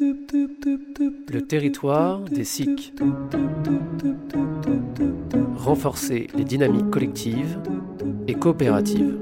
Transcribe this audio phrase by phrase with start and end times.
[0.00, 2.94] Le territoire des SIC.
[5.56, 7.58] Renforcer les dynamiques collectives
[8.28, 9.18] et coopératives.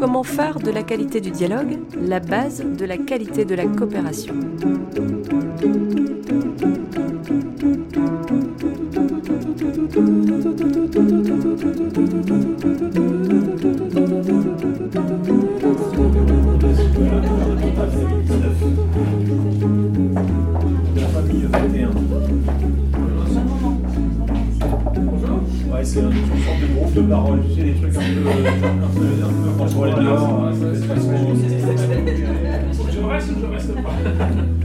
[0.00, 4.34] Comment faire de la qualité du dialogue la base de la qualité de la coopération?
[25.84, 29.06] C'est une sorte de groupe de parole, tu sais, des trucs un peu, un peu,
[29.22, 29.28] un
[30.52, 30.74] peu.
[32.90, 34.63] Je reste ou je reste pas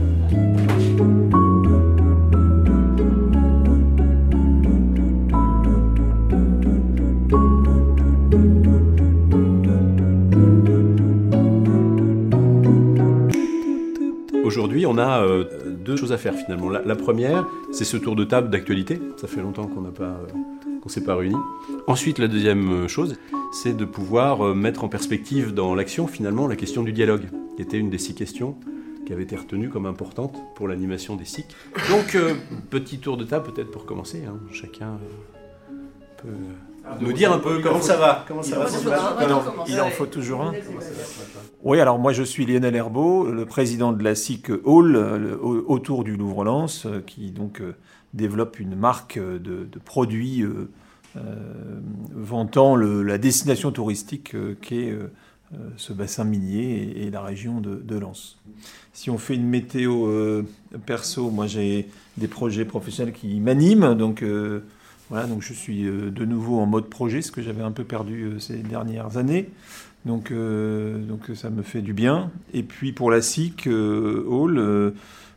[15.00, 16.68] a euh, deux choses à faire finalement.
[16.68, 19.00] La, première, c'est ce tour de table d'actualité.
[19.16, 21.36] Ça fait longtemps qu'on n'a pas, euh, s'est pas réunis.
[21.88, 23.16] Ensuite, la deuxième euh, chose,
[23.52, 27.78] c'est de pouvoir mettre en perspective dans l'action finalement la question du dialogue, qui était
[27.78, 28.56] une des six questions
[29.06, 31.46] qui avait été retenue comme importante pour l'animation des SIC.
[31.88, 32.16] Donc,
[32.70, 34.22] petit tour de table peut-être pour commencer.
[34.24, 34.38] hein.
[34.52, 34.98] Chacun
[36.18, 36.28] peut
[37.00, 38.24] nous dire un peu comment ça va.
[38.26, 38.96] Comment ça va Sylvain
[39.68, 40.52] Il en faut toujours un.
[41.62, 44.96] Oui, alors moi je suis Lionel Herbeau, le président de la SIC Hall,
[45.66, 47.74] autour du Louvre-Lens, euh, qui donc euh,
[48.14, 50.70] développe une marque euh, de, de produits euh,
[51.16, 51.20] euh,
[52.14, 54.94] vantant le- la destination touristique euh, qu'est
[55.76, 58.38] ce bassin minier et, et la région de, de Lens.
[58.92, 60.44] Si on fait une météo euh,
[60.86, 64.60] perso, moi j'ai des projets professionnels qui m'animent, donc euh,
[65.10, 67.82] voilà, donc je suis euh, de nouveau en mode projet, ce que j'avais un peu
[67.82, 69.50] perdu euh, ces dernières années.
[70.04, 72.30] Donc, euh, donc ça me fait du bien.
[72.54, 74.94] Et puis pour la SIC Hall,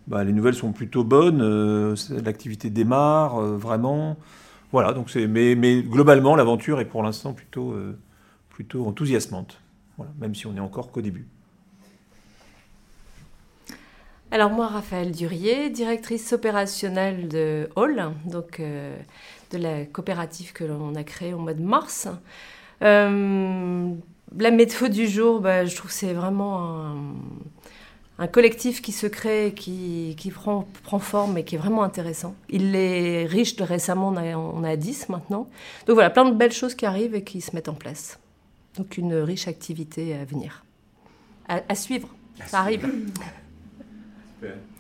[0.08, 1.96] bah, les nouvelles sont plutôt bonnes.
[2.24, 4.16] L'activité démarre vraiment.
[4.72, 7.76] Voilà, donc c'est, mais, mais globalement, l'aventure est pour l'instant plutôt,
[8.50, 9.60] plutôt enthousiasmante.
[9.98, 11.28] Voilà, même si on est encore qu'au début.
[14.32, 18.62] Alors moi, Raphaël Durier, directrice opérationnelle de Hall, donc
[19.54, 22.08] de la coopérative que l'on a créée au mois de mars.
[22.82, 23.94] Euh,
[24.38, 26.96] la méthode du jour, bah, je trouve que c'est vraiment un,
[28.20, 32.36] un collectif qui se crée, qui, qui prend, prend forme et qui est vraiment intéressant.
[32.50, 35.48] Il est riche, de récemment on a, on a 10 maintenant.
[35.86, 38.20] Donc voilà, plein de belles choses qui arrivent et qui se mettent en place.
[38.78, 40.66] Donc une riche activité à venir.
[41.48, 42.10] À, à suivre,
[42.48, 42.90] ça arrive.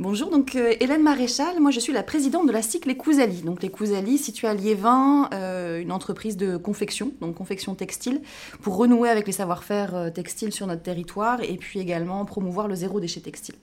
[0.00, 3.42] Bonjour, donc euh, Hélène Maréchal, moi je suis la présidente de la SIC Les Cousali.
[3.42, 8.22] Donc les Cousali située à Liévin, euh, une entreprise de confection, donc confection textile,
[8.62, 12.76] pour renouer avec les savoir-faire euh, textiles sur notre territoire et puis également promouvoir le
[12.76, 13.56] zéro déchet textile.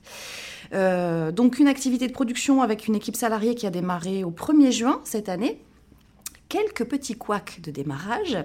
[0.70, 5.00] Donc une activité de production avec une équipe salariée qui a démarré au 1er juin
[5.02, 5.58] cette année.
[6.48, 8.38] Quelques petits couacs de démarrage.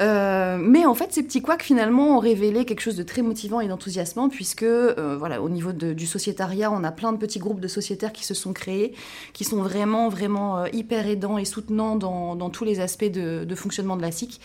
[0.00, 3.60] Euh, mais en fait, ces petits couacs, finalement, ont révélé quelque chose de très motivant
[3.60, 7.38] et d'enthousiasmant, puisque, euh, voilà, au niveau de- du sociétariat, on a plein de petits
[7.38, 8.94] groupes de sociétaires qui se sont créés,
[9.34, 13.44] qui sont vraiment, vraiment euh, hyper aidants et soutenants dans, dans tous les aspects de,
[13.44, 14.40] de fonctionnement de la SIC.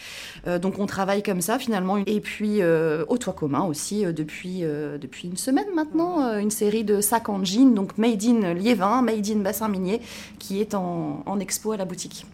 [0.48, 1.96] Euh, donc, on travaille comme ça, finalement.
[2.06, 2.60] Et puis,
[3.08, 7.74] au toit commun aussi, depuis, depuis une semaine maintenant, une série de sacs en jean,
[7.74, 10.02] donc Made in Liévin, Made in Bassin Minier,
[10.38, 12.26] qui est en, en expo à la boutique.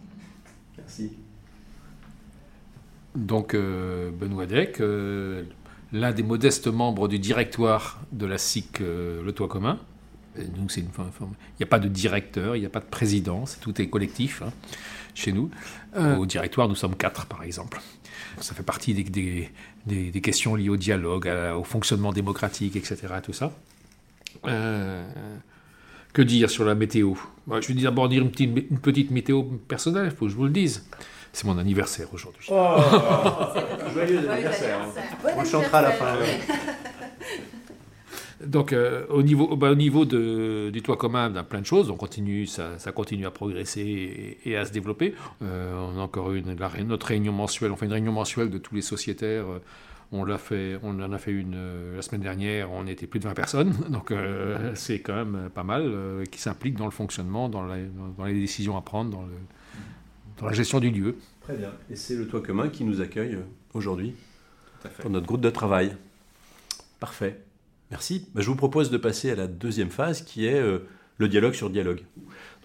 [0.86, 1.12] Merci.
[3.16, 5.42] Donc euh, Benoît Deck, euh,
[5.92, 9.78] l'un des modestes membres du directoire de la SIC euh, Le Toit Commun.
[10.38, 12.80] Et donc c'est une forme- Il n'y a pas de directeur, il n'y a pas
[12.80, 14.52] de président, c'est- tout est collectif hein,
[15.14, 15.50] chez nous.
[15.96, 17.80] Euh, au directoire, nous sommes quatre, par exemple.
[18.42, 19.50] Ça fait partie des, des-
[19.86, 22.96] des- des questions liées au dialogue, à- au fonctionnement démocratique, etc.
[23.22, 23.50] Tout ça.
[26.16, 27.12] Que dire sur la météo?
[27.60, 30.44] Je vais d'abord dire une petite, une petite météo personnelle, il faut que je vous
[30.44, 30.88] le dise.
[31.30, 32.46] C'est mon anniversaire aujourd'hui.
[33.92, 34.78] Joyeux anniversaire.
[35.36, 36.14] On chantera à la fin.
[38.46, 41.66] Donc, euh, au niveau, bah, au niveau de- du toit commun, on a plein de
[41.66, 41.90] choses.
[41.90, 43.82] On continue, ça, ça continue à progresser
[44.42, 45.14] et, et à se développer.
[45.42, 47.72] Euh, on a encore une, la notre réunion mensuelle.
[47.72, 49.44] On fait une réunion mensuelle de tous les sociétaires.
[49.44, 49.58] Euh,
[50.12, 52.70] On, l'a fait, on en a fait une euh, la semaine dernière.
[52.72, 53.72] On était plus de 20 personnes.
[53.90, 57.76] Donc, euh, c'est quand même pas mal euh, qui s'impliquent dans le fonctionnement, dans, la-
[57.84, 59.32] dans- dans les décisions à prendre, dans, le,
[60.38, 61.16] dans la gestion du lieu.
[61.42, 61.70] Très bien.
[61.90, 63.38] Et c'est le toit commun qui nous accueille
[63.74, 64.14] aujourd'hui
[65.00, 65.96] pour notre groupe de travail.
[67.00, 67.40] Parfait.
[67.90, 68.26] Merci.
[68.34, 70.80] Bah, je vous propose de passer à la deuxième phase qui est euh,
[71.18, 72.02] le dialogue sur dialogue.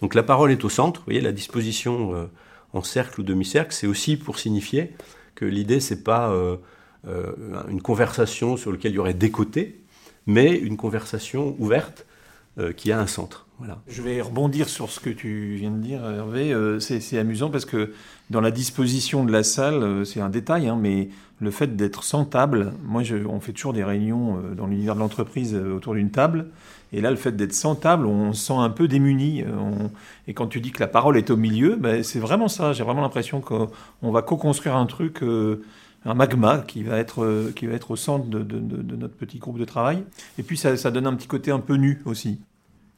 [0.00, 2.26] Donc la parole est au centre, vous voyez la disposition euh,
[2.72, 4.92] en cercle ou demi-cercle, c'est aussi pour signifier
[5.34, 6.32] que l'idée, c'est pas
[7.04, 9.80] une conversation sur laquelle il y aurait des côtés,
[10.26, 12.06] mais une conversation ouverte
[12.58, 13.46] euh, qui a un centre.
[13.58, 13.80] Voilà.
[13.86, 16.52] Je vais rebondir sur ce que tu viens de dire, Hervé.
[16.52, 17.92] Euh, c'est amusant parce que
[18.30, 21.08] dans la disposition de la salle, euh, c'est un détail, hein, mais
[21.40, 25.00] le fait d'être sans table, moi, on fait toujours des réunions euh, dans l'univers de
[25.00, 26.46] l'entreprise euh, autour d'une table.
[26.92, 29.42] Et là, le fait d'être sans table, on se sent un peu démuni.
[29.42, 29.88] euh,
[30.28, 32.72] Et quand tu dis que la parole est au milieu, ben, c'est vraiment ça.
[32.72, 33.70] J'ai vraiment l'impression qu'on
[34.02, 35.62] va co-construire un truc, euh,
[36.04, 39.58] un magma qui va être, euh, qui va être au centre de, notre petit groupe
[39.58, 40.04] de travail.
[40.38, 42.40] Et puis, ça, ça donne un petit côté un peu nu aussi.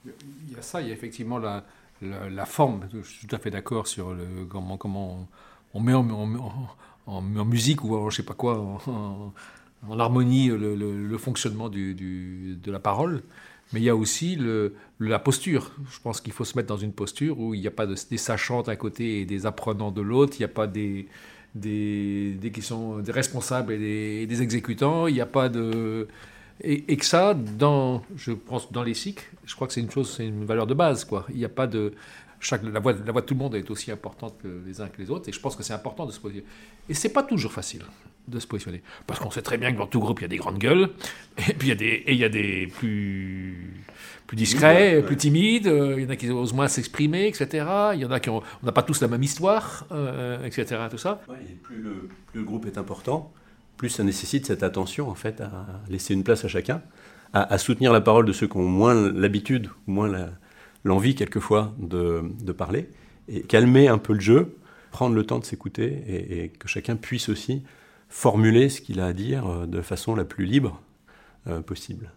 [0.05, 1.65] Il y a ça, il y a effectivement la,
[2.03, 2.89] la, forme.
[2.93, 4.17] Je suis tout à fait d'accord sur
[4.49, 5.29] comment, comment
[5.75, 9.33] on, met en, musique ou en je sais pas quoi, en,
[9.99, 13.23] harmonie le, fonctionnement du, de la parole.
[13.73, 15.73] Mais il y a aussi le, la posture.
[15.91, 17.97] Je pense qu'il faut se mettre dans une posture où il n'y a pas de,
[18.09, 20.35] des sachants d'un côté et des apprenants de l'autre.
[20.37, 21.09] Il n'y a pas des,
[21.55, 25.07] des, qui sont des responsables et des, exécutants.
[25.07, 26.09] Il n'y a pas de...
[26.61, 29.91] Et, et que ça, dans, je pense, dans les cycles, je crois que c'est une
[29.91, 31.27] chose, c'est une valeur de base, quoi.
[31.31, 31.93] Il n'y a pas de...
[32.41, 34.89] Chaque, la, voix, la voix de tout le monde est aussi importante que les uns
[34.89, 36.47] que les autres, et je pense que c'est important de se positionner.
[36.89, 37.83] Et c'est pas toujours facile
[38.29, 40.29] de se positionner, parce qu'on sait très bien que dans tout groupe, il y a
[40.29, 40.91] des grandes gueules,
[41.49, 43.85] et puis il y a des, et il y a des plus,
[44.27, 45.03] plus discrets, Ouais.
[45.03, 47.67] plus timides, euh, il y en a qui osent moins s'exprimer, etc.
[47.95, 48.43] Il y en a qui ont...
[48.63, 50.81] On n'a pas tous la même histoire, euh, etc.
[50.91, 51.21] Tout ça.
[51.29, 53.33] Ouais, et plus, le, plus le groupe est important,
[53.77, 56.81] plus ça nécessite cette attention en fait à laisser une place à chacun,
[57.35, 60.11] à, à soutenir la parole de ceux qui ont moins l'habitude, moins
[60.85, 62.89] l'envie quelquefois de, de parler,
[63.29, 64.57] et calmer un peu le jeu,
[64.93, 67.63] prendre le temps de s'écouter, et, et que chacun puisse aussi
[68.19, 70.81] formuler ce qu'il a à dire euh, de façon la plus libre
[71.49, 72.11] euh, possible.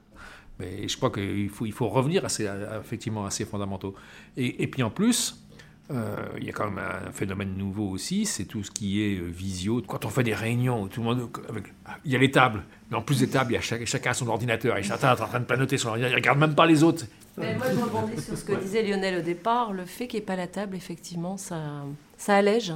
[0.60, 3.96] Mais je crois qu'il faut, il faut revenir à ces, à- effectivement à ces fondamentaux.
[4.38, 5.44] Et, et puis en plus,
[5.90, 6.78] euh, il y a quand même
[7.08, 9.82] un phénomène nouveau aussi, c'est tout ce qui est visio.
[9.82, 11.74] Quand on fait des réunions, tout le monde, avec,
[12.06, 14.12] il y a les tables, mais en plus des tables, il y a chaque- chacun
[14.12, 16.38] a son ordinateur, et chacun est en train de planoter son ordinateur, il ne regarde
[16.40, 17.06] même pas les autres.
[17.38, 19.74] Mais moi, je rebondis sur ce que disait Lionel au départ.
[19.74, 21.86] Le fait qu'il n'y ait pas la table, effectivement, ça,
[22.18, 22.74] ça allège.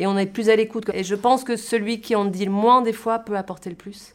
[0.00, 0.90] Et on est plus à l'écoute.
[0.94, 3.76] Et je pense que celui qui en dit le moins, des fois, peut apporter le
[3.76, 4.14] plus.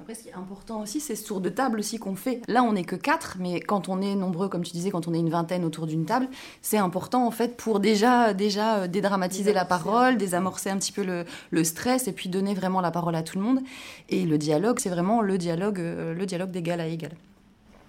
[0.00, 2.40] Après, ce qui est important aussi, c'est ce tour de table aussi qu'on fait.
[2.48, 5.12] Là, on n'est que quatre, mais quand on est nombreux, comme tu disais, quand on
[5.12, 6.28] est une vingtaine autour d'une table,
[6.62, 11.04] c'est important en fait pour déjà, déjà euh, dédramatiser la parole, désamorcer un petit peu
[11.04, 13.60] le, le stress et puis donner vraiment la parole à tout le monde.
[14.08, 17.12] Et le dialogue, c'est vraiment le dialogue, euh, le dialogue d'égal à égal.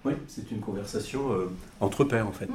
[0.04, 2.50] Oui, c'est une conversation euh, entre pairs en fait.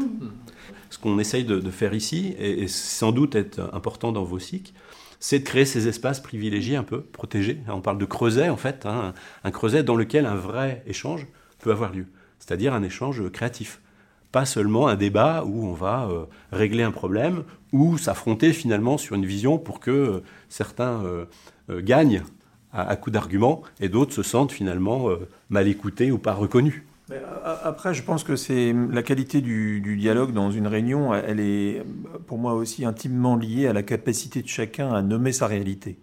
[0.90, 4.40] Ce qu'on essaye de, de faire ici, et, et sans doute être important dans vos
[4.40, 4.72] cycles,
[5.20, 7.60] c'est de créer ces espaces privilégiés un peu, protégés.
[7.68, 9.14] On parle de creuset en fait, hein,
[9.44, 11.26] un creuset dans lequel un vrai échange
[11.60, 12.06] peut avoir lieu,
[12.40, 13.80] c'est-à-dire un échange créatif.
[14.32, 19.14] Pas seulement un débat où on va euh, régler un problème ou s'affronter finalement sur
[19.14, 21.02] une vision pour que euh, certains
[21.70, 22.22] gagnent
[22.72, 25.08] à, à coup d'arguments et d'autres se sentent finalement
[25.48, 26.82] mal écoutés ou pas reconnus.
[27.62, 31.84] Après, je pense que c'est la qualité du, dialogue dans une réunion, elle est
[32.26, 35.98] pour moi aussi intimement liée à la capacité de chacun à nommer sa réalité.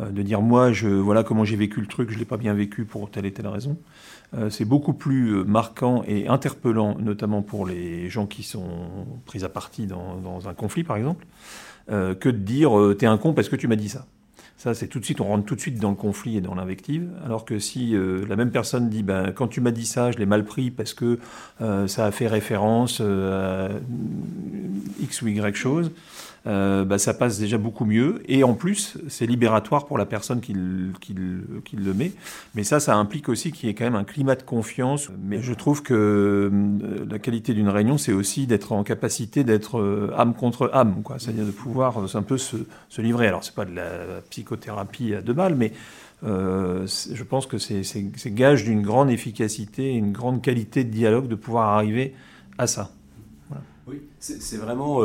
[0.00, 2.54] Euh, De dire moi, je, voilà comment j'ai vécu le truc, je l'ai pas bien
[2.54, 3.76] vécu pour telle et telle raison.
[4.34, 9.44] Euh, C'est beaucoup plus euh, marquant et interpellant, notamment pour les gens qui sont pris
[9.44, 11.26] à partie dans, un conflit, par exemple,
[11.88, 14.06] que de dire t'es un con parce que tu m'as dit ça.
[14.56, 16.54] Ça, c'est tout de suite, on rentre tout de suite dans le conflit et dans
[16.54, 17.10] l'invective.
[17.24, 20.18] Alors que si euh, la même personne dit, ben, quand tu m'as dit ça, je
[20.18, 21.18] l'ai mal pris parce que
[21.60, 23.70] euh, ça a fait référence euh, à
[25.02, 25.90] X ou Y chose,
[26.46, 28.22] euh, bah, ça passe déjà beaucoup mieux.
[28.28, 32.12] Et en plus, c'est libératoire pour la personne qui, le- met.
[32.54, 35.08] Mais ça, ça implique aussi qu'il y ait quand même un climat de confiance.
[35.22, 39.78] Mais je trouve que euh, la qualité d'une réunion, c'est aussi d'être en capacité d'être
[39.78, 41.18] euh, âme contre âme, quoi.
[41.18, 42.56] C'est-à-dire de pouvoir un peu se,
[42.98, 43.28] livrer.
[43.28, 45.72] Alors, c'est pas de la psychothérapie à deux balles, mais
[46.22, 51.68] je pense que c'est gage d'une grande efficacité, une grande qualité de dialogue de pouvoir
[51.70, 52.14] arriver
[52.58, 52.90] à ça.
[53.86, 55.02] Oui, c'est vraiment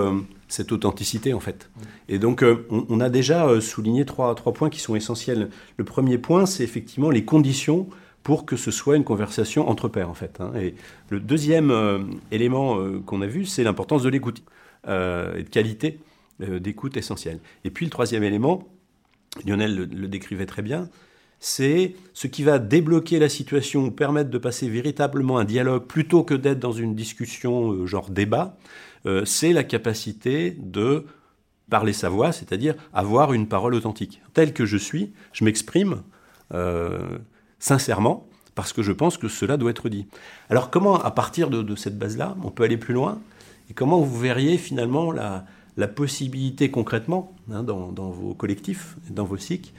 [0.50, 1.70] cette authenticité en fait.
[2.10, 5.50] Et donc euh, on, a déjà euh, souligné trois, points qui sont essentiels.
[5.78, 7.88] Le premier point, c'est effectivement les conditions
[8.24, 10.42] pour que ce soit une conversation entre pairs en fait.
[10.42, 10.52] hein.
[10.60, 10.74] Et
[11.10, 12.00] le deuxième euh,
[12.32, 14.44] élément qu'on a vu, c'est l'importance de l'écoute
[14.88, 16.00] et de qualité
[16.40, 17.40] d'écoute essentielle.
[17.66, 18.68] Et puis le troisième élément,
[19.46, 20.90] Lionel le, décrivait très bien,
[21.40, 26.24] c'est ce qui va débloquer la situation ou permettre de passer véritablement un dialogue plutôt
[26.24, 28.58] que d'être dans une discussion genre débat,
[29.06, 31.06] euh, c'est la capacité de
[31.70, 34.22] parler sa voix, c'est-à-dire avoir une parole authentique.
[34.34, 36.02] Tel que je suis, je m'exprime
[36.54, 37.20] euh,
[37.60, 40.08] sincèrement parce que je pense que cela doit être dit.
[40.50, 43.22] Alors comment, à partir de, cette base-là, on peut aller plus loin
[43.70, 45.46] et comment vous verriez finalement la,
[45.96, 49.72] possibilité concrètement, hein, dans, vos collectifs, dans vos cycles,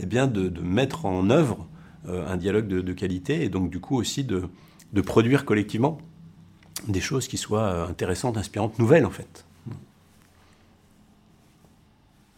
[0.00, 1.66] eh bien de, mettre en œuvre
[2.08, 5.98] euh, un dialogue de, qualité et donc du coup aussi de produire collectivement
[6.88, 9.44] des choses qui soient euh, intéressantes, inspirantes, nouvelles en fait.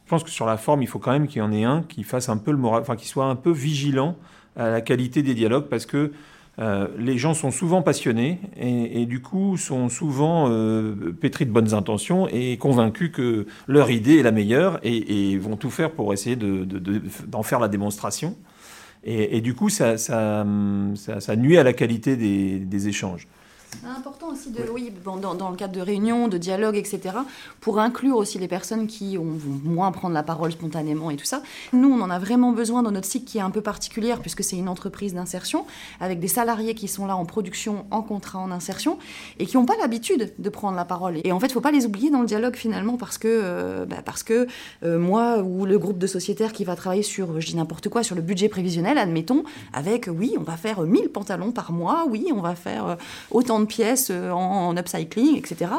[0.04, 1.82] Je pense que sur la forme, il faut quand même qu'il y en ait un
[1.82, 4.16] qui fasse un peu le moral, enfin qui soit un peu vigilant
[4.56, 6.12] à la qualité des dialogues parce que
[6.58, 11.72] euh, les gens sont souvent passionnés et, du coup sont souvent euh, pétris de bonnes
[11.74, 16.36] intentions et convaincus que leur idée est la meilleure et, vont tout faire pour essayer
[16.36, 18.34] d'en faire la démonstration.
[19.04, 19.94] Et, du coup, ça,
[21.36, 23.28] nuit à la qualité des échanges.
[23.70, 27.16] C'est important aussi de, oui, dans, le cadre de réunions, de dialogues, etc.,
[27.60, 31.42] pour inclure aussi les personnes qui vont moins prendre la parole spontanément et tout ça.
[31.72, 34.42] Nous, on en a vraiment besoin dans notre cycle qui est un peu particulière, puisque
[34.42, 35.66] c'est une entreprise d'insertion,
[36.00, 38.98] avec des salariés qui sont là en production, en contrat, en insertion,
[39.38, 41.18] et qui n'ont pas l'habitude de prendre la parole.
[41.24, 43.28] Et en fait, il ne faut pas les oublier dans le dialogue finalement, parce que,
[43.28, 44.46] euh, bah, parce que
[44.82, 48.02] euh, moi ou le groupe de sociétaires qui va travailler sur, je dis n'importe quoi,
[48.02, 52.28] sur le budget prévisionnel, admettons, avec, oui, on va faire 1000 pantalons par mois, oui,
[52.34, 52.96] on va faire euh,
[53.30, 55.70] autant de pièces euh, en, upcycling, etc.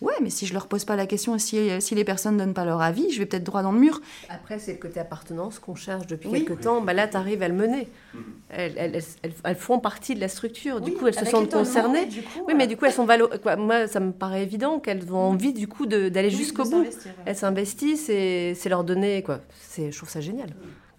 [0.00, 2.64] Ouais, mais si je leur pose pas la question, si, si les personnes donnent pas
[2.64, 4.02] leur avis, je vais peut-être droit dans le mur.
[4.28, 6.82] Après, c'est le côté appartenance qu'on cherche depuis quelques temps.
[6.82, 7.88] Bah là, tu arrives à le mener.
[8.14, 8.18] Mm-hmm.
[8.50, 9.02] Elles,
[9.44, 10.80] elles, font partie de la structure.
[10.80, 12.08] Du coup, elles se sentent concernées.
[12.46, 13.30] oui, mais du coup, elles sont valo...
[13.56, 16.84] Moi, ça me paraît évident qu'elles ont envie, du coup, d'aller jusqu'au bout.
[17.24, 19.22] Elles s'investissent et c'est leur donner.
[19.22, 19.40] Quoi.
[19.76, 20.50] Je trouve ça génial.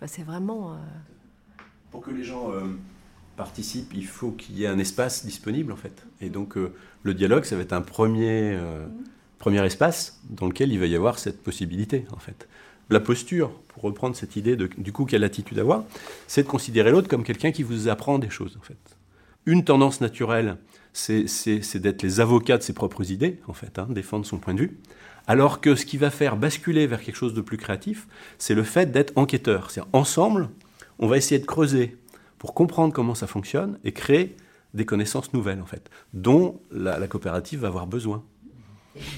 [0.07, 0.71] c'est vraiment.
[0.71, 0.75] Euh,
[1.91, 2.51] Pour que les gens.
[2.51, 2.61] Euh,
[3.35, 6.05] participe, il faut qu'il y ait un espace disponible en fait.
[6.21, 6.73] Et donc euh,
[7.03, 8.85] le dialogue, ça va être un premier, euh,
[9.39, 12.47] premier espace dans lequel il va y avoir cette possibilité en fait.
[12.89, 15.83] La posture, pour reprendre cette idée de du coup quelle attitude avoir,
[16.27, 18.77] c'est de considérer l'autre comme quelqu'un qui vous apprend des choses en fait.
[19.45, 20.57] Une tendance naturelle,
[20.93, 24.61] c'est d'être les avocats de ses propres idées en fait, hein, défendre son point de
[24.61, 24.77] vue.
[25.27, 28.63] Alors que ce qui va faire basculer vers quelque chose de plus créatif, c'est le
[28.63, 29.71] fait d'être enquêteur.
[29.71, 30.49] C'est ensemble,
[30.99, 31.97] on va essayer de creuser
[32.45, 34.35] pour comprendre comment ça fonctionne et créer
[34.75, 38.23] des connaissances nouvelles, en fait, dont la, coopérative va avoir besoin.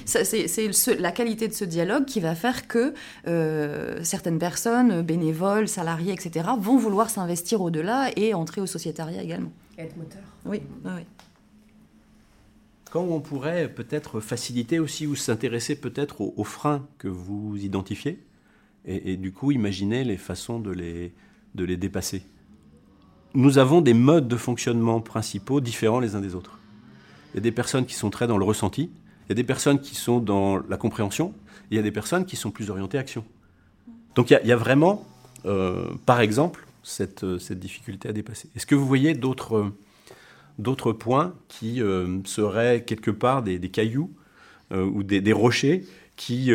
[0.06, 2.94] C'est la qualité de ce dialogue qui va faire que
[3.26, 9.52] euh, certaines personnes, bénévoles, salariés, etc., vont vouloir s'investir au-delà et entrer au sociétariat également.
[9.76, 10.22] être moteur.
[10.46, 11.02] Oui, oui.
[12.90, 18.24] Quand on pourrait peut-être faciliter aussi ou s'intéresser peut-être aux, freins que vous identifiez
[18.86, 21.12] et, et, du coup imaginer les façons de les,
[21.54, 22.22] de les dépasser?
[23.34, 26.58] Nous avons des modes de fonctionnement principaux différents les uns des autres.
[27.32, 28.90] Il y a des personnes qui sont très dans le ressenti,
[29.26, 31.34] il y a des personnes qui sont dans la compréhension,
[31.70, 33.24] il y a des personnes qui sont plus orientées action.
[34.14, 35.06] Donc il y a, vraiment,
[35.44, 38.48] euh, par exemple, cette, cette, difficulté à dépasser.
[38.56, 39.70] Est-ce que vous voyez d'autres
[40.58, 44.10] d'autres points qui euh, seraient quelque part des, cailloux
[44.72, 45.84] euh, ou des, rochers
[46.16, 46.50] qui,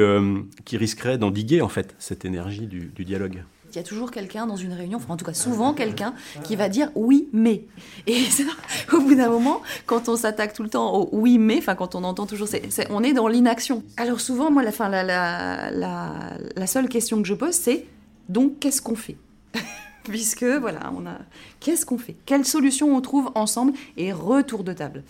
[0.65, 3.43] qui risqueraient d'endiguer en fait cette énergie du dialogue?
[3.73, 6.13] Il y a toujours quelqu'un dans une réunion, enfin en tout cas souvent quelqu'un,
[6.43, 7.65] qui va dire oui mais.
[8.07, 8.23] Et
[8.93, 11.95] au bout d'un moment, quand on s'attaque tout le temps au oui mais, enfin quand
[11.95, 12.47] on entend toujours,
[12.89, 13.83] on est dans l'inaction.
[13.97, 17.85] Alors souvent, moi, la, seule question que je pose, c'est
[18.29, 19.17] donc qu'est-ce qu'on fait?
[20.03, 21.17] Puisque voilà, on a
[21.59, 22.15] qu'est-ce qu'on fait?
[22.25, 23.73] Quelle solution on trouve ensemble?
[23.97, 25.03] Et retour de table.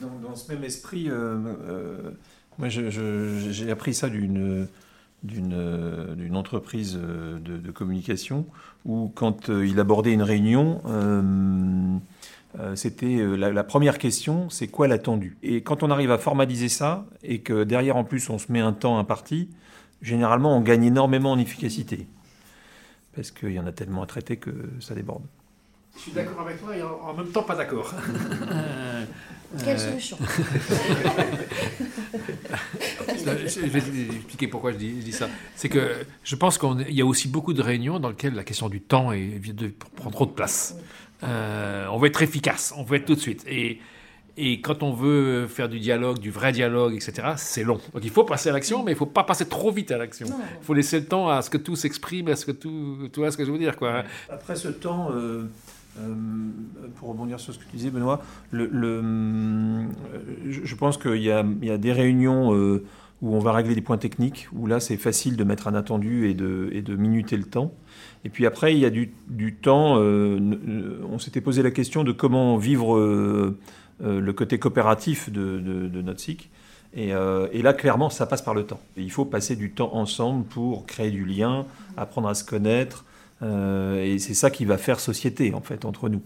[0.00, 1.36] Dans, ce même esprit, euh,
[1.68, 2.10] euh,
[2.58, 4.68] moi j'ai appris ça d'une
[5.22, 8.46] d'une entreprise euh, de, communication
[8.84, 10.80] où quand euh, il abordait une réunion,
[12.74, 15.36] c'était la, première question, c'est quoi l'attendu?
[15.42, 18.60] Et quand on arrive à formaliser ça et que derrière en plus on se met
[18.60, 19.48] un temps imparti,
[20.02, 22.06] généralement on gagne énormément en efficacité
[23.14, 24.50] parce qu'il y en a tellement à traiter que
[24.80, 25.22] ça déborde.
[25.96, 27.94] Je suis d'accord avec toi et en même temps pas d'accord.
[29.64, 30.16] Quelle solution?
[33.18, 35.28] Je vais expliquer pourquoi je dis, ça.
[35.56, 38.68] C'est que je pense qu'il y a aussi beaucoup de réunions dans lesquelles la question
[38.68, 40.76] du temps est, de, prend trop de place.
[41.22, 43.44] Euh, on veut être efficace, on veut être tout de suite.
[43.46, 43.80] Et,
[44.36, 47.80] et quand on veut faire du dialogue, du vrai dialogue, etc., c'est long.
[47.92, 49.98] Donc il faut passer à l'action, mais il ne faut pas passer trop vite à
[49.98, 50.26] l'action.
[50.28, 53.08] Il faut laisser le temps à ce que tout s'exprime, à ce que tout.
[53.12, 54.04] Tu vois ce que je veux dire, quoi.
[54.28, 55.10] Après ce temps.
[55.10, 55.44] Euh, euh,
[56.96, 59.86] pour rebondir sur ce que tu disais, Benoît, le,
[60.48, 61.42] je pense qu'il y, a
[61.78, 62.80] des réunions
[63.22, 66.28] où on va régler des points techniques, où là c'est facile de mettre un attendu
[66.28, 67.72] et de, minuter le temps.
[68.24, 69.10] Et puis après, il y a du,
[69.54, 73.58] temps, euh, on s'était posé la question de comment vivre euh,
[74.02, 76.50] euh, le côté coopératif de, de, notre SIC.
[76.94, 78.80] Et, là, clairement, ça passe par le temps.
[78.96, 81.66] il faut passer du temps ensemble pour créer du lien,
[81.96, 83.04] apprendre à se connaître.
[83.42, 86.22] Et c'est ça qui va faire société, en fait, entre nous.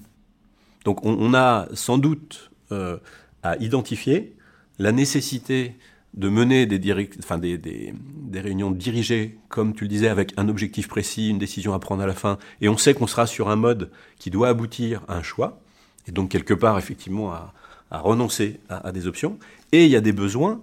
[0.85, 4.37] Donc on, a sans doute à identifier
[4.79, 5.77] la nécessité
[6.15, 11.75] de mener des, réunions dirigées, comme tu le disais, avec un objectif précis, une décision
[11.75, 14.49] à prendre à la fin, et on sait qu'on sera sur un mode qui doit
[14.49, 15.61] aboutir à un choix,
[16.07, 17.53] et donc quelque part effectivement à,
[17.91, 19.39] à renoncer à, à, des options,
[19.73, 20.61] et il y a des besoins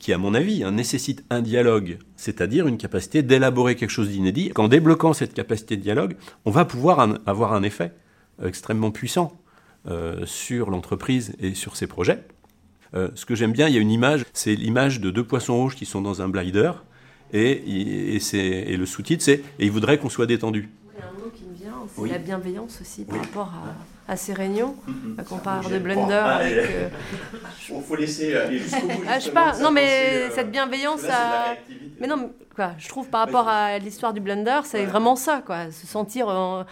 [0.00, 4.48] qui, à mon avis, hein, nécessitent un dialogue, c'est-à-dire une capacité d'élaborer quelque chose d'inédit.
[4.48, 7.92] Qu'en débloquant cette capacité de dialogue, on va pouvoir avoir un effet
[8.42, 9.40] extrêmement puissant
[9.86, 12.24] euh, sur l'entreprise et sur ses projets.
[12.94, 15.56] Euh, ce que j'aime bien, il y a une image, c'est l'image de deux poissons
[15.56, 16.72] rouges qui sont dans un blinder,
[17.32, 18.18] et,
[18.76, 20.68] le sous-titre, c'est «et il voudrait qu'on soit détendu».
[21.94, 22.10] C'est oui.
[22.10, 23.22] la bienveillance aussi par oui.
[23.24, 23.52] rapport
[24.08, 24.74] à, à, ces réunions.
[24.88, 25.24] Mm-hmm.
[25.24, 26.56] Qu'on parle de blender avec...
[26.56, 26.88] Euh...
[27.70, 29.02] Il faut laisser aller jusqu'au bout.
[29.08, 31.02] Ah, je sais pas, non mais euh, cette bienveillance...
[31.02, 31.54] Là, à...
[32.00, 35.70] Mais non, quoi, je trouve par rapport à l'histoire du blender, c'est vraiment ça, quoi,
[35.70, 36.28] se sentir...
[36.28, 36.64] En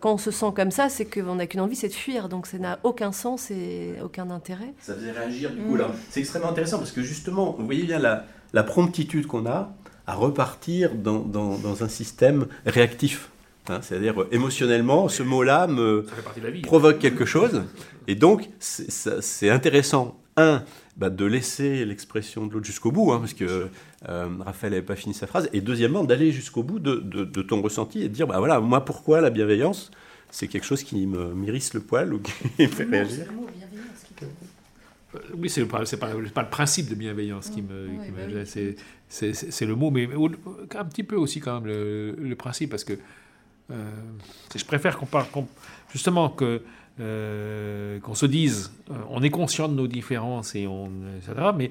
[0.00, 2.28] quand on se sent comme ça, c'est qu'on n'a qu'une envie, c'est de fuir.
[2.28, 4.72] Donc ça n'a aucun sens et aucun intérêt.
[4.80, 5.90] Ça faisait réagir du coup là.
[6.08, 9.72] C'est extrêmement intéressant parce que justement, vous voyez bien la, la promptitude qu'on a
[10.06, 13.30] à repartir dans, dans, dans un système réactif.
[13.70, 16.04] Hein, C'est-à-dire émotionnellement, ce mot-là me
[16.62, 17.62] provoque quelque chose.
[18.08, 20.64] Et donc c'est intéressant, un,
[20.96, 23.68] bah, de laisser l'expression de l'autre jusqu'au bout, hein, parce que
[24.08, 27.42] euh, Raphaël n'avait pas fini sa phrase, et deuxièmement, d'aller jusqu'au bout de, de, de,
[27.42, 29.90] ton ressenti et de dire, bah voilà, moi pourquoi la bienveillance,
[30.30, 33.26] c'est quelque chose qui me m'irrisse le poil ou qui me fait réagir?
[35.36, 35.96] Oui, c'est pas, pas,
[36.34, 38.76] pas, le principe de bienveillance qui me, oui, qui me bah oui.
[39.08, 40.08] c'est le mot, mais
[40.76, 42.96] un petit peu aussi quand même le, le principe, parce que euh,
[44.54, 45.26] je préfère qu'on parle,
[45.92, 46.34] justement
[47.00, 51.50] euh, qu'on se dise, euh, on est conscient de nos différences et on, etc.
[51.56, 51.70] Mais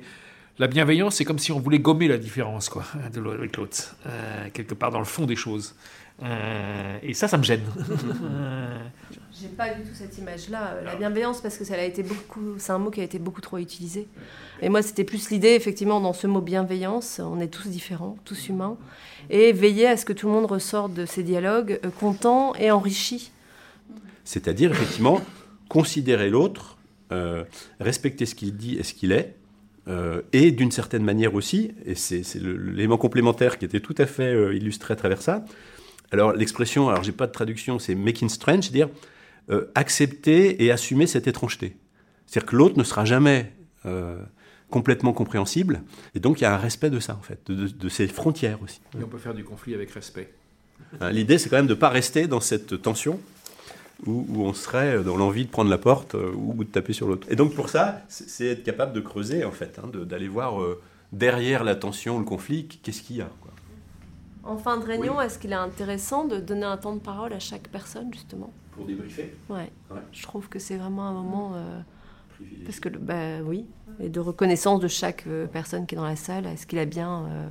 [0.59, 3.95] la bienveillance, c'est comme si on voulait gommer la différence, quoi, de l'autre avec l'autre,
[4.05, 5.73] euh, quelque part dans le fond des choses.
[6.21, 7.63] Euh, et ça, ça me gêne.
[9.39, 10.81] J'ai pas du tout cette image-là.
[10.83, 13.39] La bienveillance, parce que ça a été beaucoup, c'est un mot qui a été beaucoup
[13.39, 14.07] trop utilisé.
[14.61, 18.49] Et moi, c'était plus l'idée, effectivement, dans ce mot bienveillance, on est tous différents, tous
[18.49, 18.77] humains,
[19.29, 22.69] et veiller à ce que tout le monde ressorte de ces dialogues euh, content et
[22.69, 23.31] enrichi.
[24.25, 25.21] C'est-à-dire, effectivement,
[25.69, 26.77] considérer l'autre,
[27.13, 27.45] euh,
[27.79, 29.38] respecter ce qu'il dit et ce qu'il est,
[29.89, 34.33] euh, et d'une certaine manière aussi, et c'est l'élément complémentaire qui était tout à fait
[34.33, 35.43] euh, illustré à travers ça.
[36.11, 38.89] Alors l'expression, alors j'ai pas de traduction, c'est making strange, c'est-à-dire
[39.49, 41.75] euh, accepter et assumer cette étrangeté.
[42.27, 43.51] C'est-à-dire que l'autre ne sera jamais
[44.69, 45.81] complètement compréhensible,
[46.13, 48.07] et donc il y a un respect de ça en fait, de, de, de ces
[48.07, 48.81] frontières aussi.
[48.99, 50.29] Et on peut faire du conflit avec respect.
[51.11, 53.19] L'idée, c'est quand même de ne pas rester dans cette tension
[54.05, 57.07] où, où, on serait dans l'envie de prendre la porte euh, ou de taper sur
[57.07, 57.27] l'autre.
[57.29, 60.81] Et donc pour ça, c'est être capable de creuser, en fait, hein, d'aller voir euh,
[61.11, 63.29] derrière la tension, le conflit, qu'est-ce qu'il y a.
[63.41, 63.51] Quoi.
[64.43, 65.25] En fin de réunion, oui.
[65.25, 68.51] est-ce qu'il est intéressant de donner un temps de parole à chaque personne, justement?
[68.71, 69.33] Pour débriefer?
[69.49, 69.69] Ouais.
[69.91, 70.01] ouais.
[70.11, 71.53] Je trouve que c'est vraiment un moment...
[71.55, 71.79] Euh,
[72.63, 73.65] parce que, bah oui,
[73.99, 77.25] et de reconnaissance de chaque personne qui est dans la salle, est-ce qu'il a bien...
[77.25, 77.49] Euh,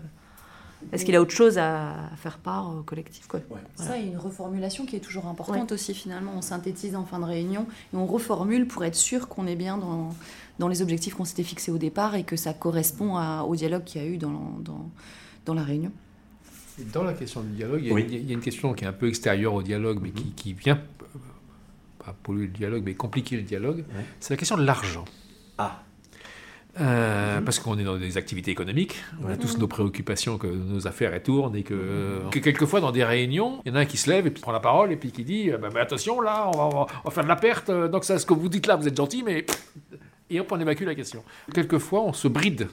[0.92, 3.46] est-ce qu'il a autre chose à faire part au collectif quoi ouais.
[3.48, 3.64] voilà.
[3.76, 5.72] Ça, il y a une reformulation qui est toujours importante ouais.
[5.72, 6.32] aussi finalement.
[6.36, 9.76] On synthétise en fin de réunion et on reformule pour être sûr qu'on est bien
[9.76, 10.14] dans,
[10.58, 13.84] dans les objectifs qu'on s'était fixés au départ et que ça correspond à, au dialogue
[13.84, 14.90] qu'il y a eu dans, dans,
[15.44, 15.92] dans la réunion.
[16.80, 18.06] Et dans la question du dialogue, il y, a, oui.
[18.08, 20.52] il y, a, une question qui est un peu extérieure au dialogue, mais qui, qui
[20.52, 20.80] vient,
[21.98, 23.78] pas polluer le dialogue, mais compliquer le dialogue.
[23.78, 24.04] Ouais.
[24.20, 25.04] C'est la question de l'argent.
[25.58, 25.82] Ah
[26.80, 27.44] euh, mmh.
[27.44, 29.60] Parce qu'on est dans des activités économiques, on a tous mmh.
[29.60, 32.30] nos préoccupations, que nos affaires elles tournent et que, mmh.
[32.30, 34.40] que, quelquefois dans des réunions, il y en a un qui se lève et puis
[34.40, 37.10] prend la parole et puis qui dit bah, bah, attention là, on va, on va,
[37.10, 39.44] faire de la perte, donc ça, ce que vous dites là, vous êtes gentil, mais
[40.30, 41.22] et hop, on évacue la question.
[41.54, 42.68] Quelquefois, on se bride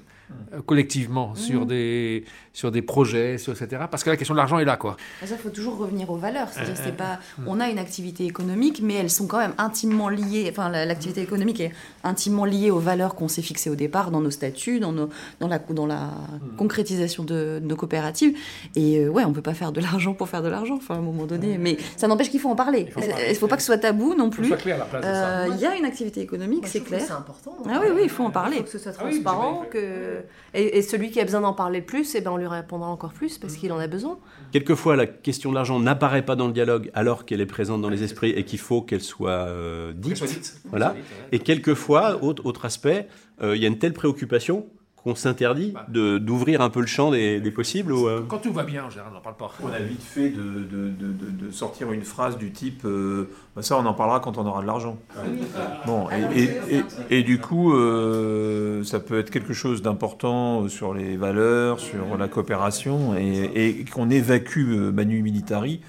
[0.54, 1.36] euh, collectivement mmh.
[1.36, 3.84] sur, des, sur des projets, sur, etc.
[3.90, 4.76] Parce que la question de l'argent est là.
[4.76, 4.98] Quoi.
[5.24, 6.50] Ça, il faut toujours revenir aux valeurs.
[6.50, 7.44] C'est-à-dire, euh, c'est pas, mmh.
[7.48, 10.48] on a une activité économique, mais elles sont quand même intimement liées.
[10.50, 11.72] Enfin, l'activité économique est
[12.04, 15.10] intimement liée aux valeurs qu'on s'est fixées au départ dans nos statuts, dans, nos,
[15.40, 16.56] dans la, dans la mmh.
[16.58, 18.36] concrétisation de, de, nos coopératives.
[18.76, 20.98] Et euh, ouais, on peut pas faire de l'argent pour faire de l'argent, enfin, à
[20.98, 21.58] un moment donné.
[21.60, 22.88] Mais ça n'empêche qu'il faut en parler.
[22.98, 24.48] Il ne faut pas que ce soit tabou non plus.
[24.48, 24.72] Il
[25.04, 27.02] euh, y a une activité économique, c'est clair.
[27.06, 27.58] C'est important.
[27.70, 28.58] Ah oui, oui, il faut en parler.
[28.58, 30.15] Il faut que ce soit transparent, ah, oui, que
[30.54, 33.14] et, et, celui qui a besoin d'en parler plus, eh ben on lui répondra encore
[33.14, 34.18] plus parce qu'il en a besoin.
[34.52, 37.90] Quelquefois, la question de l'argent n'apparaît pas dans le dialogue alors qu'elle est présente dans
[37.90, 40.18] les esprits et qu'il faut qu'elle soit euh, dite.
[40.18, 40.62] Soit dite.
[40.66, 40.96] Voilà.
[41.32, 43.08] Et quelquefois, autre, autre aspect,
[43.42, 44.66] euh, il y a une telle préoccupation
[45.06, 48.26] qu'on s'interdit d'ouvrir un peu le champ des, des possibles ou, euh...
[48.28, 49.52] Quand tout va bien, en général, on n'en parle pas.
[49.64, 53.62] On a vite fait de, de, de, de sortir une phrase du type euh, bah
[53.62, 54.98] ça, on en parlera quand on aura de l'argent.
[55.24, 55.42] Oui.
[55.86, 60.96] Bon, et, et, et, et, du coup, euh, ça peut être quelque chose d'important sur
[60.96, 65.82] les valeurs, sur la coopération, et, qu'on évacue euh, Manu Militari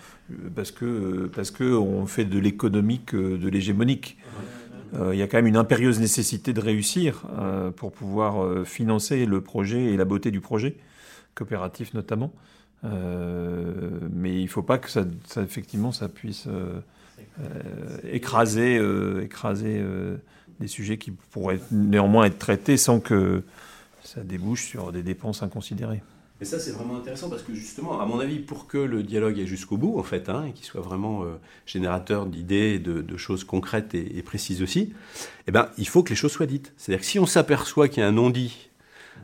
[0.55, 4.19] parce que parce que on fait de l'économique de l'hégémonique.
[4.95, 8.65] Euh, il y a quand même une impérieuse nécessité de réussir euh, pour pouvoir euh,
[8.65, 10.77] financer le projet et la beauté du projet,
[11.35, 12.33] coopératif notamment.
[12.83, 15.05] mais il ne faut pas que ça,
[15.39, 16.49] effectivement ça puisse
[18.05, 18.81] écraser,
[19.23, 19.85] écraser
[20.61, 23.43] des sujets qui pourraient néanmoins être traités sans que
[24.05, 26.03] ça débouche sur des dépenses inconsidérées.
[26.41, 29.39] Et ça, c'est vraiment intéressant parce que justement, à mon avis, pour que le dialogue
[29.41, 33.17] aille jusqu'au bout, en fait, hein, et qu'il soit vraiment euh, générateur d'idées, de, de,
[33.17, 34.93] choses concrètes et, précises aussi,
[35.47, 36.75] eh ben, il faut que les choses soient dites.
[36.77, 38.69] C'est-à-dire que si on s'aperçoit qu'il y a un non-dit,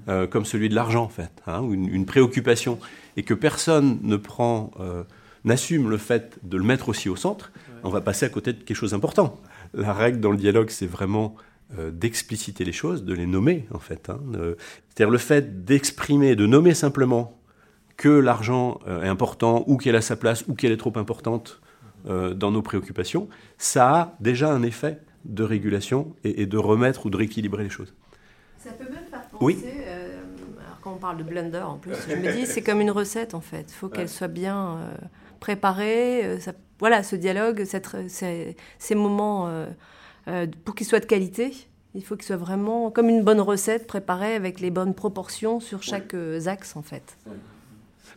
[0.08, 2.78] euh, comme celui de l'argent, en fait, hein, ou une, préoccupation,
[3.18, 5.04] et que personne ne prend, euh,
[5.44, 7.52] n'assume le fait de le mettre aussi au centre,
[7.84, 9.40] on va passer à côté de quelque chose d'important.
[9.74, 11.34] La règle dans le dialogue, c'est vraiment
[11.90, 14.10] d'expliciter les choses, de les nommer en fait.
[14.10, 14.20] Hein,
[14.88, 17.38] c'est-à-dire le fait d'exprimer, de nommer simplement
[17.96, 21.60] que l'argent euh, est important ou qu'elle a sa place ou qu'elle est trop importante
[22.06, 27.10] euh, dans nos préoccupations, ça a déjà un effet de régulation et, de remettre ou
[27.10, 27.94] de rééquilibrer les choses.
[28.58, 29.64] Ça peut même faire penser, oui.
[30.64, 33.34] alors quand on parle de blender en plus, je me dis c'est comme une recette
[33.34, 34.78] en fait, il faut qu'elle soit bien
[35.38, 36.38] préparée,
[36.82, 39.66] voilà ce dialogue, cette, ces, ces moments euh,
[40.64, 41.52] pour qu'il soit de qualité,
[41.94, 45.82] il faut qu'il soit vraiment comme une bonne recette préparée avec les bonnes proportions sur
[45.82, 47.16] chaque euh, axe en fait.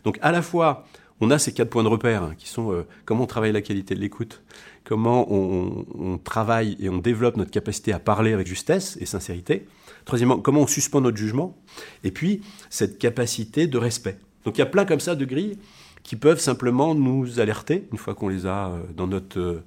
[0.04, 0.86] Donc à la fois,
[1.20, 3.60] on a ces quatre points de repère hein, qui sont euh, comment on travaille la
[3.60, 4.42] qualité de l'écoute,
[4.84, 9.66] comment on, travaille et on développe notre capacité à parler avec justesse et sincérité.
[10.04, 11.56] Troisièmement, comment on suspend notre jugement.
[12.04, 14.18] Et puis, cette capacité de respect.
[14.44, 15.58] Donc il y a plein comme ça de grilles
[16.02, 19.62] qui peuvent simplement nous alerter, une fois qu'on les a dans notre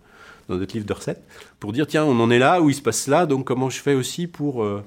[0.49, 1.23] dans notre livre de recettes,
[1.59, 3.79] pour dire tiens, on en est là, où il se passe là, donc comment je
[3.79, 4.83] fais aussi pour, euh,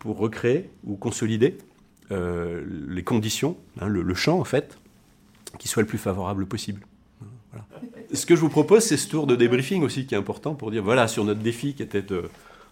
[0.00, 1.58] pour recréer ou consolider
[2.10, 4.78] euh, les conditions, hein, le, champ en fait,
[5.58, 6.86] qui soit le plus favorable possible.
[8.12, 10.70] Ce que je vous propose, c'est ce tour de débriefing aussi qui est important pour
[10.70, 12.24] dire voilà, sur notre défi qui était de,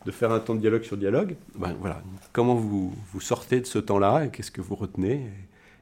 [0.07, 3.67] de faire un temps de dialogue sur dialogue, ben, voilà, comment vous, vous sortez de
[3.67, 5.27] ce temps-là et qu'est-ce que vous retenez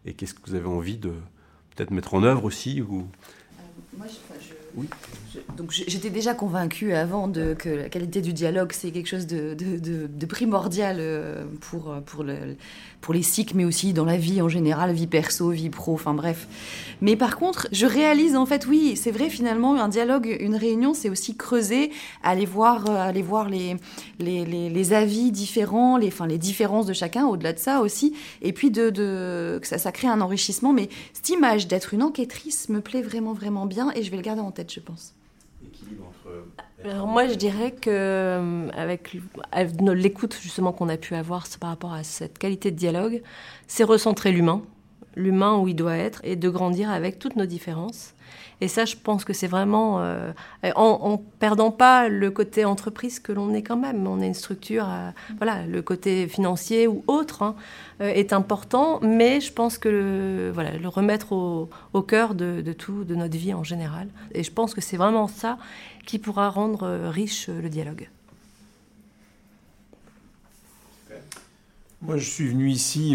[0.05, 1.13] et, qu'est-ce que vous avez envie de
[1.75, 3.01] peut-être mettre en œuvre aussi ou...
[3.01, 4.89] Euh, moi, je, oui
[5.57, 9.55] donc j'étais déjà convaincue avant de, que la qualité du dialogue, c'est quelque chose de,
[9.55, 12.57] de, primordial euh, pour, pour, le,
[13.01, 16.15] pour les cycles, mais aussi dans la vie en général, vie perso, vie pro, enfin
[16.15, 16.47] bref.
[17.01, 20.95] Mais par contre, je réalise en fait, oui, c'est vrai finalement, un dialogue, une réunion,
[20.95, 21.91] c'est aussi creuser,
[22.23, 23.77] aller voir, euh, aller voir les,
[24.19, 28.53] les, les, avis différents, les, enfin, les différences de chacun, au-delà de ça aussi, et
[28.53, 30.73] puis de, de, que ça, ça crée un enrichissement.
[30.73, 34.23] Mais cette image d'être une enquêtrice me plaît vraiment, vraiment bien, et je vais le
[34.23, 35.15] garder en tête, je pense.
[36.85, 39.17] Alors moi, je dirais que euh, avec
[39.53, 43.23] l'écoute justement qu'on a pu avoir par rapport à cette qualité de dialogue,
[43.67, 44.63] c'est recentrer l'humain,
[45.17, 48.15] l'humain où il doit être, et de grandir avec toutes nos différences.
[48.61, 50.33] Et ça, je pense que c'est vraiment euh,
[50.75, 54.07] en, perdant pas le côté entreprise que l'on est quand même.
[54.07, 57.55] On est une structure, euh, voilà, le côté financier ou autre hein,
[58.01, 62.61] euh, est important, mais je pense que le, voilà, le remettre au, au cœur de,
[62.61, 64.09] de, tout, de notre vie en général.
[64.33, 65.59] Et je pense que c'est vraiment ça
[66.05, 68.09] qui pourra rendre riche le dialogue.
[72.01, 73.15] Moi, je suis venu ici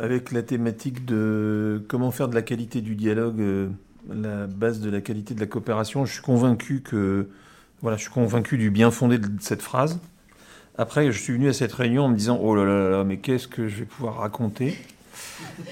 [0.00, 3.42] avec la thématique de comment faire de la qualité du dialogue
[4.12, 6.04] la base de la qualité de la coopération.
[6.04, 7.28] Je suis convaincu que
[7.82, 10.00] voilà, je suis convaincu du bien fondé de cette phrase.
[10.76, 13.18] Après, je suis venu à cette réunion en me disant oh là là là, mais
[13.18, 14.76] qu'est-ce que je vais pouvoir raconter?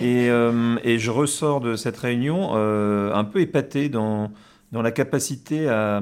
[0.00, 4.30] Et, euh, et, je ressors de cette réunion euh, un peu épaté dans,
[4.70, 6.00] dans la capacité à,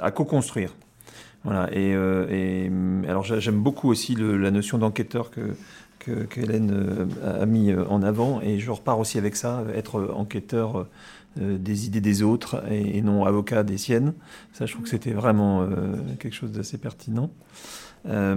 [0.00, 0.74] à co-construire.
[1.44, 1.68] Voilà.
[1.72, 2.70] Et, euh, et
[3.08, 5.54] alors j'aime beaucoup aussi la notion d'enquêteur que
[7.24, 10.86] a mis en avant et je repars aussi avec ça, être enquêteur
[11.36, 14.14] des idées des autres et, non avocat des siennes.
[14.52, 17.30] Ça, je trouve que c'était vraiment euh, quelque chose d'assez pertinent.
[18.06, 18.34] Euh,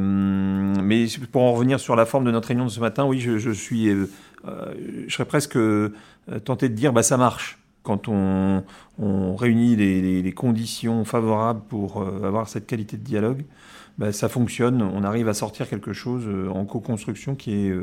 [0.81, 3.51] mais pour en revenir sur la forme de notre réunion de ce matin, oui, je,
[3.51, 5.57] suis, je serais presque
[6.45, 8.63] tenté de dire, bah, ça marche quand on,
[9.36, 13.45] réunit les, conditions favorables pour avoir cette qualité de dialogue,
[13.97, 14.81] bah, ça fonctionne.
[14.81, 17.73] On arrive à sortir quelque chose en co-construction qui est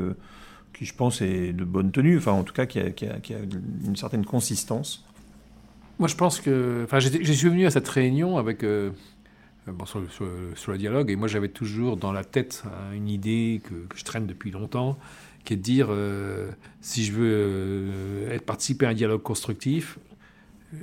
[0.75, 3.37] qui je pense est de bonne tenue, enfin en tout cas qui a, qui a,
[3.85, 5.05] une certaine consistance.
[5.99, 8.91] Moi je pense que, enfin je suis venu à cette réunion avec, euh,
[9.65, 13.61] bon, sur, sur, le dialogue, et moi j'avais toujours dans la tête hein, une idée
[13.63, 14.97] que, je traîne depuis longtemps,
[15.45, 19.97] qui est de dire, euh, si je veux euh, être participer à un dialogue constructif,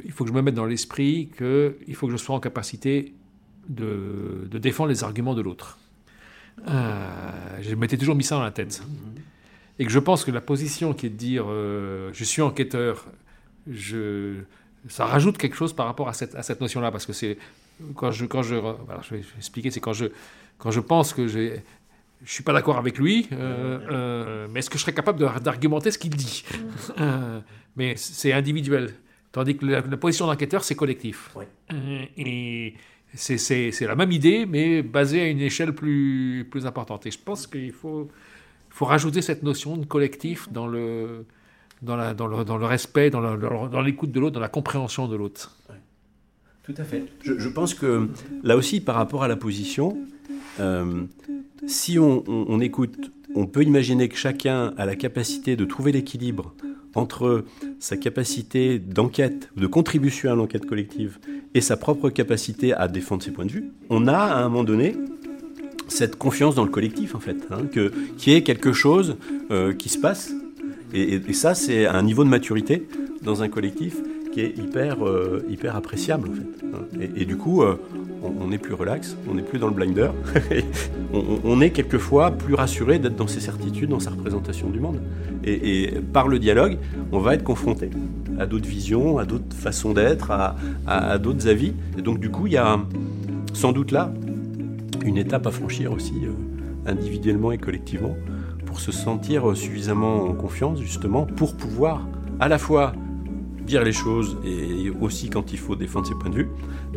[0.07, 3.13] il faut que je me mette dans l'esprit qu'il faut que je sois en capacité
[3.69, 5.79] de, de défendre les arguments de l'autre.
[6.67, 8.83] je m'étais toujours mis ça dans la tête.
[9.79, 13.07] Et que je pense que la position qui est de dire euh, je suis enquêteur,
[13.71, 14.35] je,
[14.89, 17.39] ça rajoute quelque chose par rapport à cette, à cette notion-là, parce que c'est
[17.95, 20.07] quand je, quand je, voilà, je vais expliquer, c'est quand je,
[20.59, 21.63] quand je pense que j'ai
[22.25, 25.91] je suis pas d'accord avec lui, euh, euh, mais est-ce que je serais capable d'argumenter
[25.91, 26.45] ce qu'il dit?
[26.99, 27.41] Euh,
[27.77, 28.95] Mais c'est individuel.
[29.31, 31.31] Tandis que la, position d'enquêteur, c'est collectif.
[32.17, 32.75] et
[33.15, 37.07] c'est la même idée, mais basée à une échelle plus, plus importante.
[37.07, 38.11] Et je pense qu'il faut,
[38.75, 41.27] faut rajouter cette notion de collectif dans le,
[41.83, 45.57] dans, le, dans le respect, dans l'écoute de l'autre, dans la compréhension de l'autre.
[46.63, 47.05] Tout à fait.
[47.23, 48.09] Je, je, pense que
[48.45, 49.99] là aussi, par rapport à la position,
[51.67, 56.55] si on, écoute, on peut imaginer que chacun a la capacité de trouver l'équilibre
[56.95, 57.45] entre
[57.79, 61.19] sa capacité d'enquête, de contribution à l'enquête collective
[61.55, 63.73] et sa propre capacité à défendre ses points de vue.
[63.89, 64.95] On a à un moment donné
[65.93, 69.17] cette confiance dans le collectif en fait, hein, que, qui est quelque chose
[69.51, 70.33] euh, qui se passe.
[70.95, 72.87] et ça, c'est un niveau de maturité
[73.23, 73.97] dans un collectif
[74.33, 77.17] qui est hyper, euh, hyper appréciable en fait.
[77.17, 77.77] Et, du coup, euh,
[78.23, 80.09] on, est plus relax, on n'est plus dans le blinder,
[81.45, 85.01] on, est quelquefois plus rassuré d'être dans ses certitudes, dans sa représentation du monde.
[85.45, 86.79] Et, par le dialogue,
[87.13, 87.91] on va être confronté
[88.39, 90.31] à d'autres visions, à d'autres façons d'être,
[90.87, 91.75] à, d'autres avis.
[91.99, 92.81] Et donc du coup, il y a
[93.53, 94.13] sans doute là
[95.05, 96.33] une étape à franchir aussi, euh,
[96.87, 98.17] individuellement et collectivement,
[98.67, 102.09] pour se sentir suffisamment en confiance justement pour pouvoir
[102.41, 102.93] à la fois
[103.67, 106.49] dire les choses et aussi quand il faut défendre ses points de vue,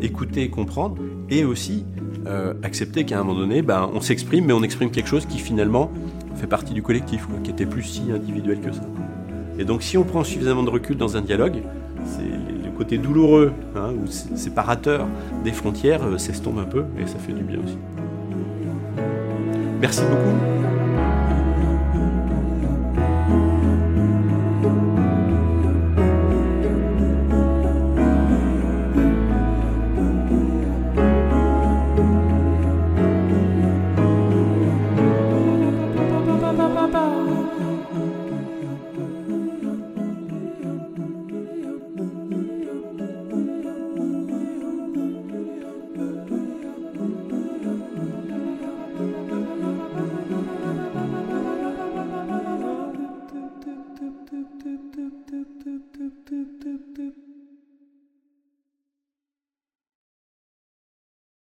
[0.01, 0.97] écouter et comprendre,
[1.29, 1.85] et aussi
[2.27, 5.37] euh, accepter qu'à un moment donné, ben, on s'exprime, mais on exprime quelque chose qui
[5.37, 5.91] finalement
[6.35, 8.81] fait partie du collectif, qui était plus si individuel que ça.
[9.59, 11.61] Et donc si on prend suffisamment de recul dans un dialogue,
[12.05, 15.07] c'est côté douloureux hein, ou séparateur
[15.43, 17.77] des frontières euh, s'estompe un peu et ça fait du bien aussi.
[19.81, 20.84] Merci beaucoup.